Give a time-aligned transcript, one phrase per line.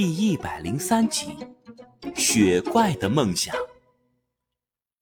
[0.00, 1.36] 第一百零三集，
[2.14, 3.52] 雪怪的梦想。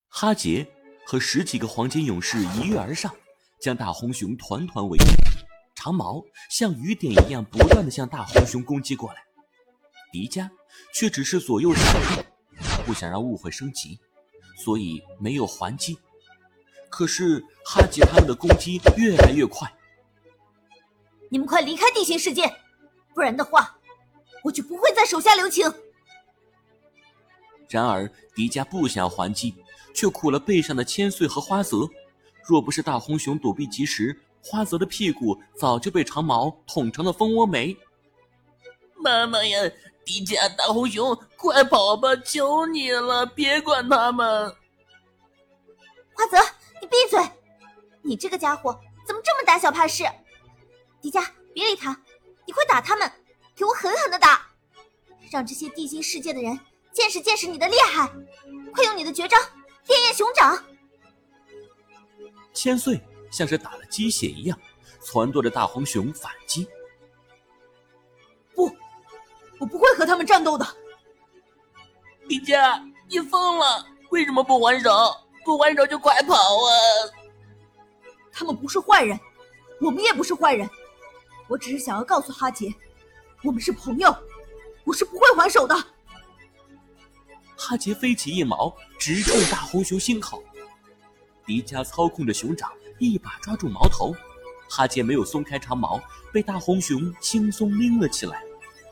[0.09, 0.67] 哈杰
[1.05, 3.15] 和十几个黄金勇士一跃而上，
[3.61, 5.05] 将大红熊团团围住。
[5.75, 9.23] 长矛像雨点一样不断的向大红熊攻击过来，
[10.11, 10.49] 迪迦
[10.95, 12.23] 却只是左右闪避，
[12.87, 14.01] 不想让误会升级，
[14.65, 15.99] 所以没有还击。
[16.89, 19.71] 可是哈杰他们的攻击越来越快，
[21.29, 22.51] 你们快离开地心世界，
[23.15, 23.76] 不然的话，
[24.47, 25.73] 我就不会再手下留情。
[27.69, 29.53] 然而迪迦不想还击，
[29.93, 31.79] 却苦了背上的千岁和花泽。
[32.45, 37.77] 若不是大红熊躲避及时，花泽的屁股早就被长矛捅成了蜂窝煤。
[38.95, 39.59] 妈妈呀，
[40.05, 42.15] 迪迦、大红熊，快跑吧！
[42.25, 44.49] 求你了，别管他们。
[46.15, 46.39] 花泽。
[46.81, 47.19] 你闭嘴！
[48.03, 50.05] 你这个家伙怎么这么胆小怕事？
[51.01, 52.01] 迪迦，别理他，
[52.47, 53.11] 你快打他们，
[53.57, 54.16] 给我狠狠的打，
[55.31, 56.59] 让这些地心世界的人
[56.93, 58.11] 见识见识你的厉害！
[58.73, 59.37] 快用你的绝招
[59.87, 60.63] 烈焰熊掌！
[62.53, 64.59] 千岁像是打了鸡血一样，
[65.03, 66.67] 撺掇着大红熊反击。
[68.55, 68.71] 不，
[69.59, 70.67] 我不会和他们战斗的。
[72.29, 73.87] 迪迦，你疯了？
[74.11, 74.91] 为什么不还手？
[75.45, 76.71] 不还手就快跑啊！
[78.33, 79.19] 他们不是坏人，
[79.81, 80.69] 我们也不是坏人。
[81.49, 82.75] 我只是想要告诉哈杰，
[83.45, 84.15] 我们是朋友，
[84.87, 85.75] 我是不会还手的。
[87.57, 90.43] 哈杰飞起一矛，直冲大红熊心口。
[91.45, 94.15] 迪迦操控着熊掌，一把抓住矛头。
[94.71, 96.01] 哈杰没有松开长矛，
[96.33, 98.43] 被大红熊轻松拎了起来。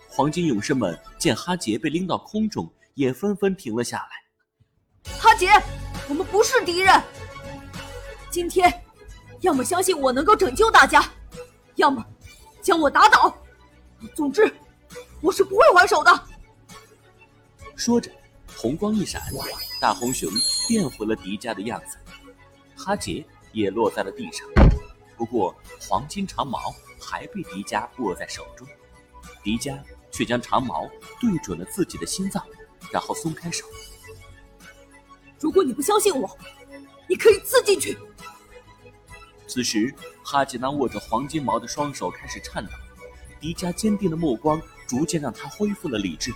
[0.08, 5.12] 黄金勇士们见哈杰被拎到空中，也纷纷停了下来。
[5.18, 5.48] 哈杰。
[6.06, 7.02] 我们不是敌人。
[8.30, 8.84] 今天，
[9.40, 11.02] 要么相信我能够拯救大家，
[11.76, 12.04] 要么
[12.60, 13.34] 将我打倒。
[14.14, 14.54] 总之，
[15.24, 16.28] 我是不会还手的。
[17.74, 18.10] 说着，
[18.54, 19.22] 红光一闪，
[19.80, 20.30] 大红熊
[20.68, 21.96] 变回了迪迦的样子，
[22.76, 24.46] 哈杰也落在了地上。
[25.16, 28.68] 不过，黄金长矛还被迪迦握在手中，
[29.42, 29.80] 迪迦
[30.10, 32.44] 却将长矛对准了自己的心脏，
[32.92, 33.64] 然后松开手。
[35.40, 36.38] 如果你不相信我，
[37.08, 37.96] 你可以刺进去。
[39.48, 42.72] 此时，哈吉那握着黄金矛的双手开始颤抖，
[43.44, 46.32] 迪迦坚定的目光逐渐让他恢复了理智。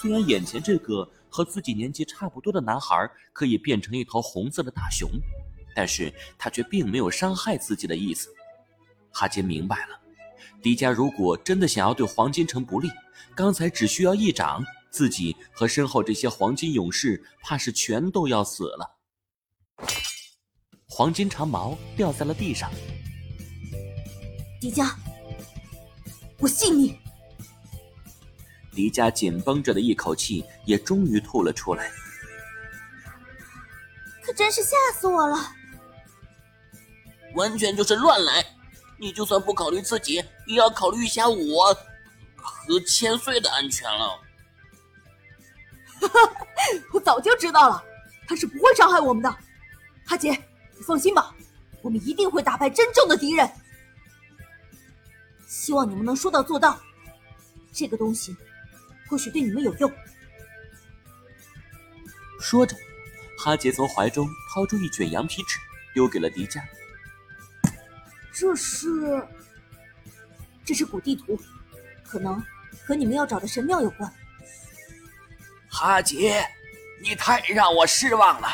[0.00, 5.10] 虽然眼前这个和自己年纪差不多的男孩可以变成一头红色的大熊，
[5.74, 8.28] 但是他却并没有伤害自己的意思。
[9.10, 10.00] 哈杰明白了，
[10.62, 12.88] 迪迦如果真的想要对黄金城不利，
[13.34, 14.64] 刚才只需要一掌。
[14.92, 18.96] 自己和身后这些黄金勇士，怕是全都要死了。
[20.86, 22.70] 黄金长矛掉在了地上。
[24.60, 24.94] 迪迦，
[26.44, 27.00] 我信你。
[28.70, 31.90] 迪迦紧绷着的一口气也终于吐了出来。
[34.22, 35.38] 可真是吓死我了！
[37.34, 38.44] 完全就是乱来！
[38.98, 41.74] 你就算不考虑自己，也要考虑一下我
[42.36, 44.20] 和千岁的安全了。
[46.92, 47.82] 我早就知道了，
[48.28, 49.34] 他是不会伤害我们的。
[50.08, 50.30] 阿杰，
[50.76, 51.34] 你放心吧，
[51.80, 53.50] 我们一定会打败真正的敌人。
[55.54, 56.80] 希望你们能说到做到。
[57.72, 58.36] 这个东西
[59.08, 59.92] 或许对你们有用。
[62.40, 62.76] 说着，
[63.38, 65.60] 哈杰从怀中掏出一卷羊皮纸，
[65.94, 66.60] 丢给了迪迦。
[68.32, 69.24] 这是，
[70.64, 71.38] 这是古地图，
[72.02, 72.42] 可能
[72.84, 74.12] 和你们要找的神庙有关。
[75.70, 76.44] 哈杰，
[77.00, 78.48] 你太让我失望了！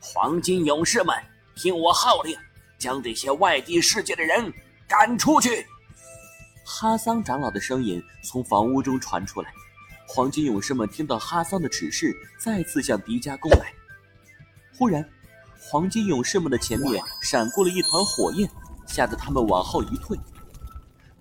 [0.00, 1.16] 黄金勇士们，
[1.56, 2.38] 听我号令，
[2.78, 4.52] 将这些外地世界的人
[4.86, 5.66] 赶出去！
[6.70, 9.50] 哈桑长老的声音从房屋中传出来。
[10.06, 13.72] 黄金勇士们听到哈桑的指示，再次向迪迦攻来。
[14.76, 15.02] 忽然，
[15.58, 18.48] 黄金勇士们的前面闪过了一团火焰，
[18.86, 20.14] 吓得他们往后一退。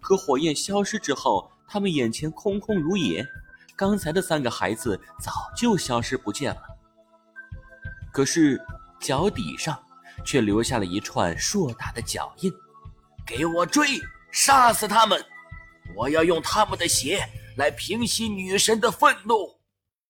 [0.02, 3.26] 可火焰消失之后，他们眼前空空如也。
[3.74, 6.62] 刚才的三个孩子早就消失不见了，
[8.12, 8.62] 可是
[9.00, 9.82] 脚底上
[10.26, 12.52] 却留下了一串硕大的脚印。
[13.26, 13.88] 给我追，
[14.30, 15.24] 杀死他们！
[15.98, 19.57] 我要用他们的血来平息女神的愤怒。